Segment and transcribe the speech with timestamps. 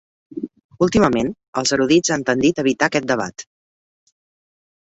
[0.85, 1.29] Últimament,
[1.61, 3.47] els erudits han tendit a evitar aquest debat.